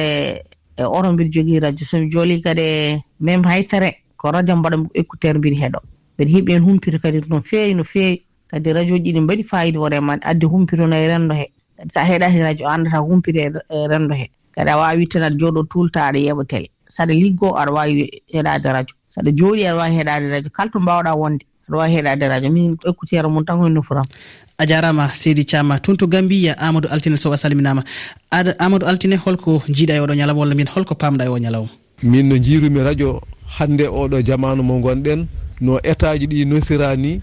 e 0.78 0.84
oto 0.84 1.12
mbiɗa 1.14 1.32
jogii 1.34 1.60
radio. 1.60 1.86
Somi 1.86 2.10
jooli 2.12 2.42
kadi 2.42 2.62
e 2.62 3.02
même 3.20 3.44
hay 3.46 3.64
terrain 3.64 3.94
ko 4.18 4.32
radio 4.32 4.56
mbaɗa 4.56 4.78
écouteur 5.00 5.36
mbiɗa 5.40 5.58
heeɗo 5.62 5.80
mbiɗa 6.18 6.32
heeɓi 6.34 6.52
heen 6.52 6.64
humpito 6.64 7.00
kadi 7.00 7.22
no 7.30 7.42
feewi 7.42 7.74
no 7.76 7.84
feewi. 7.84 8.22
Kadi 8.52 8.74
radio 8.74 8.98
ji 8.98 9.14
ɗi 9.14 9.22
mbaɗi 9.22 9.44
fayida 9.44 9.80
wona 9.80 9.96
e 9.96 10.00
ma 10.00 10.14
adde 10.22 10.46
humpitona 10.46 10.96
e 11.00 11.08
renndo 11.08 11.34
hee 11.36 11.50
kadi 11.78 11.90
sa 11.92 12.02
a 12.02 12.06
heeɗaki 12.06 12.40
radio 12.44 12.68
a 12.68 12.74
anndata 12.76 13.00
humpito 13.00 13.40
e, 13.40 13.50
e 13.70 13.88
renndo 13.88 14.14
hee 14.16 14.30
kadi 14.56 14.70
a 14.70 14.78
wawi 14.78 14.98
wittana 15.00 15.26
aɗa 15.30 15.38
jooɗo 15.40 15.62
tulta 15.72 16.00
aɗa 16.12 16.20
yeeɓa 16.20 16.44
télé 16.46 16.68
saɗa 16.88 17.14
liggo 17.14 17.56
aɗa 17.58 17.72
wawi 17.74 18.10
heɗade 18.34 18.66
radio. 18.74 18.96
Saɗa 19.10 19.32
jooɗi 19.38 19.64
aɗa 19.68 19.78
wawi 19.78 19.96
heɗade 19.98 20.28
radio. 20.32 20.50
Kala 20.50 20.70
to 20.72 20.80
mbawɗa 20.80 21.16
wonde 21.18 21.46
aɗa 21.70 21.78
wawi 21.78 21.92
heɗade 21.96 22.26
radio. 22.30 22.50
Min 22.52 22.76
écouteur 22.86 23.30
mum 23.30 23.44
tan 23.46 23.58
koye 23.60 23.70
nufuram 23.70 24.06
a 24.58 24.66
jarama 24.66 25.10
seydi 25.14 25.44
thiama 25.46 25.80
toon 25.80 25.98
to 25.98 26.08
gambiya 26.08 26.56
amadou 26.58 26.88
altine 26.92 27.18
sow 27.18 27.34
a 27.34 27.38
salminama 27.38 27.84
amadou 28.60 28.88
altine 28.88 29.18
holko 29.18 29.62
jiiɗa 29.68 29.96
e 29.96 30.00
oɗo 30.00 30.14
ñalawma 30.16 30.40
walla 30.40 30.56
min 30.56 30.68
holko 30.68 30.96
pamɗa 30.96 31.26
e 31.26 31.28
o 31.28 31.38
ñalawma? 31.38 31.70
Min 32.04 32.30
no 32.30 32.36
jiirumi 32.38 32.84
radio 32.84 33.22
hande 33.60 33.84
oɗo 33.88 34.22
jamanu 34.24 34.64
mo 34.64 34.80
gonɗen 34.80 35.28
no 35.62 35.80
état 35.84 36.18
ji 36.20 36.28
ɗi 36.28 36.46
nosira 36.46 36.96
ni 36.96 37.22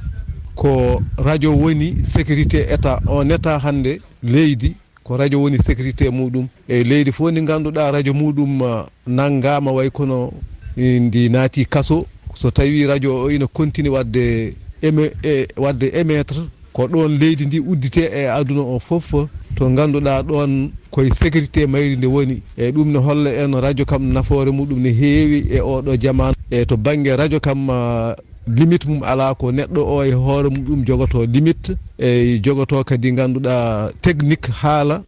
ko 0.55 1.01
radio 1.19 1.53
woni 1.57 2.05
sécurité 2.05 2.67
état. 2.73 3.01
On 3.07 3.29
état 3.31 3.59
hande 3.59 4.01
leydi 4.23 4.77
ko 5.05 5.17
radio 5.17 5.41
woni 5.43 5.59
sécurité 5.59 6.11
muɗum. 6.11 6.47
E 6.69 6.83
leydi 6.85 7.13
fof 7.13 7.31
ndi 7.31 7.43
ganduɗa 7.43 7.91
radio 7.93 8.13
muɗum 8.15 8.61
uh, 8.63 8.87
nanggama 9.07 9.73
way 9.73 9.91
kono 9.91 10.33
e, 10.77 11.01
ndi 11.01 11.29
naati 11.29 11.65
kaso. 11.65 12.07
So 12.35 12.51
tawi 12.51 12.87
radio 12.87 13.15
o 13.25 13.31
ina 13.31 13.47
continue 13.47 13.91
wadde 13.91 14.55
e, 14.83 15.47
wadde 15.57 15.91
émettre 15.95 16.43
ko 16.73 16.87
ɗon 16.87 17.19
leydi 17.19 17.47
ndi 17.47 17.61
uddite 17.61 18.09
e 18.15 18.27
aduna 18.29 18.61
o 18.63 18.79
foof 18.79 19.13
to 19.57 19.69
ganduɗa 19.69 20.23
ɗon 20.23 20.71
koye 20.91 21.11
sécurité 21.11 21.67
mayri 21.67 21.97
nde 21.97 22.07
woni. 22.07 22.43
E 22.57 22.71
ɗum 22.71 22.89
ne 22.93 22.99
holla 22.99 23.31
en 23.31 23.61
radio 23.61 23.85
kam 23.85 24.13
nafoore 24.13 24.51
muɗum 24.51 24.79
ne 24.81 24.89
heewi 24.91 25.47
e 25.51 25.61
oɗo 25.61 25.97
jamanu. 26.01 26.35
E 26.51 26.65
to 26.65 26.77
banggue 26.77 27.17
radio 27.17 27.41
kam 27.41 27.69
uh, 27.69 28.15
limite 28.47 28.87
mum 28.87 29.03
ala 29.05 29.35
ko 29.35 29.53
neɗɗo 29.53 29.81
o 29.81 30.05
e 30.05 30.13
hoore 30.13 30.49
muɗum 30.51 30.85
jogoto 30.87 31.25
limite 31.27 31.77
e 31.99 32.39
jogoto 32.45 32.85
kadi 32.85 33.13
ganduɗa 33.13 33.93
technique 34.03 34.49
haala. 34.63 35.03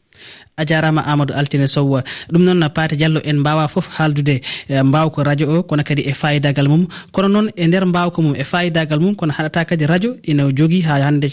A 0.57 0.65
jarama 0.65 1.03
amadou 1.03 1.35
altine 1.37 1.67
sow 1.67 2.01
ɗum 2.33 2.43
noon 2.45 2.69
paate 2.71 2.95
diallo 2.97 3.21
en 3.25 3.39
mbawa 3.41 3.67
foof 3.69 3.89
haaldude 3.99 4.41
e, 4.69 4.83
mbawko 4.83 5.23
radio 5.25 5.59
o 5.59 5.63
kono 5.65 5.83
kadi 5.83 6.03
e 6.03 6.13
fayidagal 6.13 6.69
mum. 6.69 6.87
Kono 7.13 7.29
noon 7.29 7.51
e 7.57 7.67
nder 7.67 7.87
mbawko 7.87 8.23
mum 8.23 8.35
e 8.37 8.45
fayidagal 8.45 9.01
mum 9.01 9.15
kono 9.17 9.33
haɗata 9.33 9.65
kadi 9.65 9.87
radio 9.87 10.17
ina 10.23 10.45
jogui 10.53 10.81
ha 10.83 11.03
hande 11.03 11.27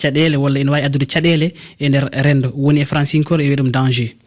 caɗele 0.00 0.36
walla 0.36 0.60
ina 0.60 0.70
wawi 0.72 0.84
addude 0.84 1.06
caɗele 1.06 1.52
e 1.80 1.88
nder 1.88 2.08
rendo 2.24 2.52
woni 2.54 2.80
e 2.80 2.84
francinkor 2.84 3.40
e 3.40 3.44
wiya 3.48 3.56
ɗum 3.56 3.70
danger. 3.72 4.19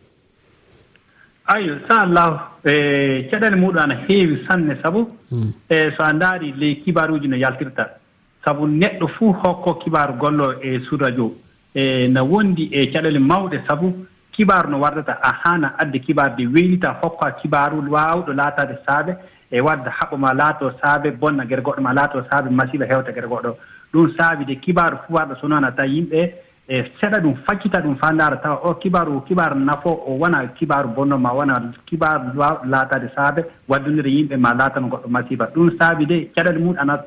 ayo 1.45 1.75
inchallahu 1.75 2.39
e 2.63 3.27
caɗele 3.31 3.55
muɗum 3.57 3.77
ana 3.77 3.95
heewi 4.07 4.45
sanne 4.47 4.77
sabu 4.81 5.07
hmm. 5.29 5.53
e 5.69 5.91
so 5.97 6.03
a 6.03 6.13
ndaari 6.13 6.53
ley 6.57 6.75
kibaruji 6.83 7.27
no 7.27 7.35
yaltirta. 7.37 7.99
Sabu 8.45 8.67
neɗɗo 8.67 9.07
fuu 9.17 9.33
hokko 9.33 9.73
kibaru 9.83 10.13
gollo 10.13 10.61
e 10.61 10.79
sur 10.87 10.99
radio 10.99 11.33
e 11.73 12.07
no 12.07 12.23
wondi 12.25 12.69
e 12.71 12.91
caɗele 12.91 13.19
mawɗe 13.19 13.63
sabu 13.67 14.05
kibaru 14.31 14.69
no 14.69 14.79
wardata. 14.79 15.19
A 15.21 15.31
haana 15.43 15.75
adde 15.77 15.99
kibaru 15.99 16.35
de 16.37 16.47
weylita 16.47 16.99
hokka 17.01 17.31
kibaru 17.41 17.83
waawɗo 17.91 18.33
laataade 18.33 18.77
saabe 18.87 19.15
e 19.51 19.61
wadde 19.61 19.89
haɓo 19.89 20.17
ma 20.17 20.33
laato 20.33 20.69
saabe 20.81 21.11
bonna 21.11 21.45
gere 21.45 21.61
goɗɗo 21.61 21.81
ma 21.81 21.93
laato 21.93 22.23
saabe 22.29 22.49
masiba 22.49 22.85
heewta 22.85 23.11
gere 23.11 23.27
goɗɗo 23.27 23.55
ɗum 23.93 24.15
saabi 24.17 24.45
de 24.45 24.55
kibaru 24.55 24.97
fuu 25.05 25.13
warɗo 25.15 25.35
so 25.41 25.47
noon 25.47 25.63
a 25.65 25.71
tawi 25.71 25.95
yimɓe 25.95 26.33
e 26.67 26.83
seɗa 27.01 27.19
ɗum 27.19 27.35
faccita 27.45 27.81
ɗum 27.81 27.95
fa 27.97 28.11
ndaara 28.13 28.37
tawa 28.37 28.59
o 28.63 28.73
kibaru 28.75 29.17
o 29.17 29.21
kibaru 29.21 29.59
nafo 29.59 29.89
o 29.89 30.17
wona 30.17 30.47
kibaru 30.55 30.89
bonno 30.95 31.17
ma 31.17 31.31
wona 31.33 31.73
kibaru 31.85 32.31
laatade 32.65 33.09
saabe 33.15 33.43
waddunire 33.67 34.09
yimɓe 34.09 34.37
ma 34.37 34.53
laatano 34.53 34.87
goɗɗo 34.87 35.09
masiba 35.09 35.45
ɗum 35.53 35.71
saabi 35.77 36.05
de 36.05 36.31
caɗele 36.35 36.59
muɗum 36.59 36.79
ana 36.79 37.03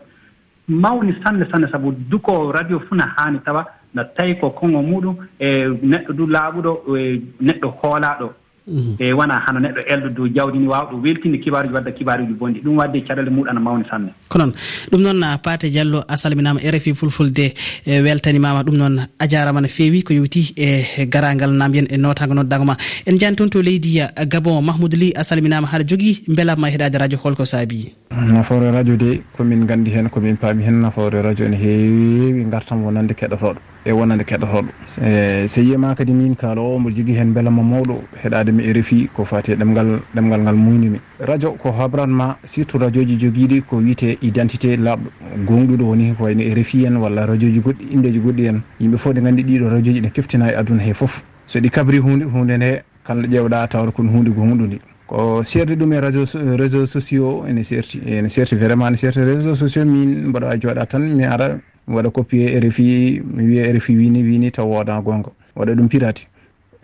mawni 0.68 1.14
sanne 1.24 1.46
sanne 1.50 1.68
sabu 1.70 1.92
duko 1.92 2.52
radio 2.52 2.80
fuu 2.80 2.96
na 2.96 3.06
haani 3.16 3.38
tawa 3.44 3.64
no 3.94 4.02
tawi 4.16 4.36
ko 4.38 4.50
kongo 4.50 4.82
muɗum 4.82 5.16
e 5.40 5.68
neɗɗo 5.82 6.12
du 6.12 6.26
laaɓuɗo 6.26 6.96
e 6.98 7.22
neɗɗo 7.40 7.68
hoolaɗo 7.82 8.30
Mm-hmm. 8.68 8.96
Eh, 8.98 9.06
eyi 9.06 9.14
wona 9.14 9.38
hano 9.46 9.60
neɗɗo 9.60 9.80
eldo 9.86 10.08
dow 10.10 10.26
jawdi 10.34 10.58
ni 10.58 10.66
wawa 10.66 10.90
ɗo 10.90 10.96
weltinde 11.02 11.38
kibaruji 11.38 11.74
wadda 11.74 11.92
kibaruji 11.92 12.32
bonɗi 12.32 12.60
ɗum 12.64 12.76
wadde 12.78 12.98
caɗele 13.06 13.30
muɗum 13.30 13.48
ana 13.50 13.60
mawni 13.60 13.84
sanne. 13.90 14.10
Ko 14.28 14.38
noon 14.38 14.52
ɗum 14.90 15.02
noon 15.02 15.22
ah, 15.22 15.38
paate 15.38 15.70
diallo 15.70 16.02
a 16.08 16.16
salminama 16.16 16.58
e 16.60 16.70
rfi 16.70 16.94
fulfulde 16.94 17.54
e 17.86 18.00
weltanimama 18.02 18.62
ɗum 18.64 18.76
noon 18.76 18.96
a 19.18 19.28
jarama 19.28 19.60
no 19.60 19.68
fewi 19.68 20.02
ko 20.02 20.12
yewti 20.12 20.52
e 20.56 21.06
garagal 21.06 21.50
namyen 21.52 21.86
e 21.90 21.96
notago 21.96 22.34
noddago 22.34 22.64
ma. 22.64 22.76
En 23.06 23.18
jani 23.18 23.36
toon 23.36 23.50
to 23.50 23.62
leydi 23.62 24.00
ah, 24.00 24.10
gabon 24.26 24.60
mahmoudou 24.62 24.98
ly 24.98 25.12
a 25.14 25.22
salminama 25.22 25.68
haɗa 25.68 25.86
jogui 25.86 26.24
beelama 26.26 26.68
e 26.68 26.72
heeɗade 26.72 26.98
radio 26.98 27.18
holko 27.22 27.44
saabi 27.44 27.94
mm, 28.10 28.32
nafoore 28.32 28.72
radio 28.72 28.96
de 28.96 29.22
komin 29.36 29.64
gandi 29.66 29.90
hen 29.90 30.08
komin 30.10 30.36
paami 30.36 30.64
hen 30.64 30.82
nafoore 30.82 31.22
radio 31.22 31.48
ne 31.48 31.56
heewi 31.56 32.44
gartam 32.50 32.82
wonande 32.84 33.14
keɗotoɗo 33.14 33.75
e 33.86 33.92
wonande 33.92 34.24
keɗotoɗo. 34.24 34.68
E, 35.00 35.46
so 35.46 35.60
yiyama 35.60 35.94
kadi 35.94 36.12
min 36.12 36.34
kaalowo 36.34 36.78
mboɗo 36.78 36.96
jogui 36.96 37.14
hen 37.14 37.32
beelama 37.32 37.62
mawɗo 37.62 38.02
heɗade 38.22 38.50
mi 38.52 38.64
e 38.64 38.72
refi 38.72 39.08
ko 39.14 39.24
fati 39.24 39.52
e 39.52 39.54
ɗemgal 39.54 40.00
ɗemgal 40.14 40.40
ngal 40.42 40.56
muynimi 40.56 41.00
radio 41.20 41.52
ko 41.52 41.70
habranma 41.72 42.36
surtout 42.44 42.78
radio 42.80 43.02
ji 43.04 43.16
joguiɗi 43.16 43.62
ko 43.62 43.76
wiite 43.76 44.18
identité 44.22 44.76
laaɓɗo. 44.76 45.08
Gonɗuɗo 45.46 45.84
woni 45.84 46.14
ko 46.18 46.24
wayno 46.24 46.42
e 46.42 46.54
refi 46.54 46.84
en 46.86 46.96
walla 46.96 47.26
radio 47.26 47.48
ji 47.48 47.60
goɗɗi 47.60 47.84
indeji 47.92 48.18
goɗɗi 48.20 48.46
en. 48.48 48.60
Yimɓe 48.80 48.96
foof 48.98 49.12
nde 49.12 49.22
gandi 49.22 49.42
ɗiɗo 49.44 49.70
radio 49.70 49.92
ji 49.92 50.00
ɗe 50.00 50.10
keftina 50.10 50.50
e 50.52 50.56
aduna 50.56 50.82
he 50.82 50.92
foof 50.92 51.22
so 51.46 51.60
ɗi 51.60 51.70
kabri 51.70 51.98
hunde 51.98 52.24
hunde 52.24 52.56
nde 52.56 52.82
kamɗe 53.06 53.26
ƴewɗa 53.28 53.68
tawata 53.68 53.92
kon 53.92 54.08
hunde 54.08 54.30
gonɗude 54.34 54.80
ko 55.06 55.42
seerde 55.44 55.76
ɗum 55.78 55.92
e 55.92 56.00
radio 56.00 56.24
réseau 56.56 56.86
sociaux 56.86 57.46
ene 57.46 57.62
serti 57.62 58.00
ene 58.04 58.28
serti 58.28 58.56
vraiment 58.56 58.90
ne 58.90 58.96
serti 58.96 59.20
réseau 59.20 59.54
sociaux 59.54 59.84
min 59.84 60.28
mbaɗa 60.30 60.58
joɗa 60.60 60.86
tan 60.86 60.98
mi 61.02 61.24
ara 61.24 61.56
mi 61.88 61.94
waɗa 61.96 62.10
copié 62.10 62.60
rfi 62.60 63.20
mi 63.34 63.42
wiya 63.44 63.72
rfi 63.72 63.92
wini 63.96 64.22
wini 64.22 64.50
taw 64.50 64.66
woɗa 64.68 65.02
gonga. 65.02 65.30
Waɗa 65.56 65.74
ɗum 65.74 65.88
pirati. 65.88 66.26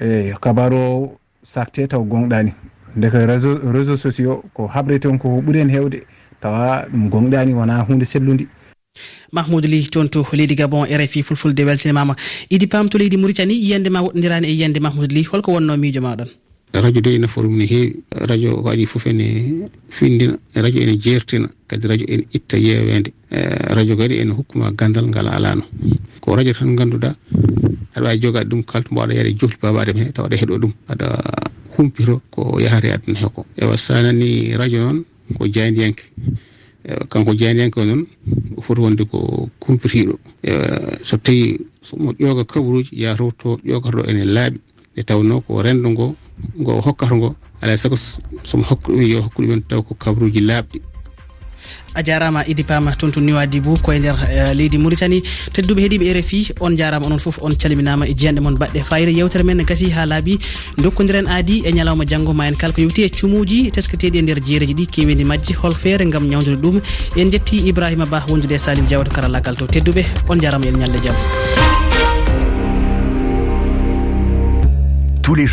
Eyi 0.01 0.35
kabaru 0.41 0.77
o 0.77 1.19
sacte 1.45 1.87
taw 1.89 2.03
gonɗani 2.05 2.53
deke 2.97 3.15
réseau 3.27 3.97
sociaux 3.97 4.43
ko 4.55 4.67
haɓrete 4.67 5.07
on 5.09 5.19
ko 5.19 5.29
ɓuuri 5.41 5.59
hen 5.59 5.71
hewde 5.71 6.03
tawa 6.41 6.87
ɗum 6.93 7.09
gonɗani 7.09 7.55
wona 7.55 7.83
hunde 7.89 8.05
sellude 8.05 8.47
mahmoudou 9.33 9.69
ly 9.69 9.83
toon 9.89 10.09
to 10.09 10.25
leydi 10.33 10.55
gabon 10.55 10.85
rfi 10.87 11.23
fulfulde 11.23 11.61
weltinimama 11.65 12.15
idi 12.51 12.67
pam 12.67 12.89
to 12.89 12.99
leydi 12.99 13.17
mauritanie 13.17 13.57
yiyande 13.57 13.89
ma 13.91 14.01
woɗɗodirani 14.03 14.45
e 14.47 14.51
yiyande 14.53 14.81
mahmoudou 14.81 15.15
ly 15.17 15.23
holko 15.25 15.53
wonno 15.53 15.77
miijo 15.77 16.01
maɗon. 16.01 16.29
radio 16.73 17.01
de 17.03 17.15
ene 17.15 17.27
forum 17.29 17.57
ne 17.57 17.67
heewi 17.67 17.97
radio 18.11 18.57
ko 18.57 18.63
waɗi 18.69 18.87
fof 18.87 19.07
ene 19.07 19.69
findina 19.91 20.39
radio 20.55 20.81
ene 20.83 20.97
jertina 20.99 21.49
kadi 21.69 21.87
radio 21.89 22.07
ene 22.09 22.25
itta 22.33 22.57
yeewede 22.57 23.13
e, 23.31 23.39
radio 23.75 23.97
kadi 23.97 24.19
ene 24.21 24.33
hokkuma 24.33 24.73
gandal 24.73 25.07
ngal 25.09 25.29
alano 25.29 25.63
ko 26.21 26.35
radio 26.37 26.53
tan 26.53 26.77
ganduɗa 26.77 27.15
aɗa 27.95 28.05
wawi 28.07 28.19
jogade 28.21 28.49
ɗum 28.49 28.63
kalto 28.65 28.89
mbo 28.93 29.03
aɗa 29.03 29.15
yaade 29.15 29.33
johli 29.37 29.57
babaɗem 29.61 29.97
he 29.97 30.13
tawa 30.13 30.29
aɗa 30.29 30.37
heeɗo 30.37 30.59
ɗum 30.59 30.73
aɗa 30.89 31.07
humpito 31.77 32.21
ko 32.31 32.61
yahate 32.61 32.93
aduna 32.93 33.19
he 33.21 33.27
ko. 33.35 33.45
Ewa 33.57 33.77
sanani 33.77 34.57
radio 34.57 34.81
noon 34.81 35.05
ko 35.39 35.45
jaydiyanke 35.49 36.03
kanko 37.09 37.35
jaydiyanke 37.37 37.81
o 37.81 37.85
noon 37.85 38.07
foti 38.61 38.81
wonde 38.81 39.05
ko 39.05 39.49
kumpitiɗo 39.61 40.17
so 41.03 41.17
tawi 41.19 41.61
somo 41.83 42.13
ƴooga 42.17 42.45
kabaruji 42.45 42.97
yataw 42.97 43.31
to 43.39 43.59
ƴogotoɗo 43.65 44.09
ene 44.09 44.25
laaɓi. 44.25 44.59
nde 44.93 45.03
tawno 45.03 45.41
ko 45.41 45.63
rendo 45.63 45.89
ngo 45.91 46.15
ngo 46.61 46.81
hokkata 46.85 47.17
ngo 47.17 47.35
alay 47.63 47.77
saago 47.79 47.97
somo 48.43 48.65
hokku 48.69 48.93
ɗum 48.93 49.03
yo 49.09 49.23
hokku 49.23 49.43
ɗumen 49.43 49.63
taw 49.69 49.83
ko 49.83 49.95
kabruji 49.95 50.41
laaɓɗi. 50.41 50.81
A 51.95 52.03
jarama 52.03 52.45
idi 52.47 52.65
pam 52.65 52.91
toon 52.99 53.13
to 53.13 53.21
niwadi 53.21 53.61
bou 53.61 53.77
koye 53.77 53.99
nder 53.99 54.17
eh, 54.31 54.53
leydi 54.55 54.79
mauritanie 54.79 55.23
tedduɓe 55.53 55.81
heeɗiɓe 55.83 56.05
e 56.09 56.13
rfi 56.21 56.53
on 56.61 56.77
jarama 56.77 57.07
onon 57.07 57.19
foof 57.19 57.39
on 57.43 57.55
calminama 57.55 58.07
e 58.09 58.15
jiyanɗe 58.15 58.41
moon 58.41 58.57
baɗɗe 58.59 58.83
fayre. 58.85 59.13
Yewtere 59.13 59.45
men 59.45 59.63
gasi 59.65 59.91
ha 59.91 60.05
laaɓi 60.07 60.39
dokkodiren 60.79 61.29
aadi 61.29 61.63
e 61.65 61.73
ñalawma 61.73 62.05
janggo 62.05 62.33
ma 62.35 62.49
en 62.49 62.57
kala 62.57 62.73
ko 62.73 62.81
yewti 62.81 63.03
e 63.05 63.09
cumuji 63.11 63.71
teskateɗi 63.71 64.19
e 64.19 64.23
nder 64.23 64.41
jeereji 64.45 64.75
ɗi 64.75 64.87
kewidi 64.87 65.25
majji 65.25 65.53
hol 65.55 65.75
feere 65.75 66.05
gam 66.11 66.27
ñawdude 66.27 66.57
ɗum. 66.61 66.81
En 67.17 67.31
jetti 67.31 67.69
ibrahima 67.69 68.07
ba 68.07 68.25
wondude 68.29 68.53
e 68.55 68.59
salim 68.59 68.87
diawato 68.87 69.13
karallagal 69.13 69.57
to 69.57 69.67
tedduɓe. 69.67 70.05
On 70.29 70.41
jarama 70.41 70.67
en 70.67 70.77
ñalde 70.81 70.99
jaam 71.05 71.92
tous 75.23 75.35
les 75.37 75.47
jours. 75.47 75.51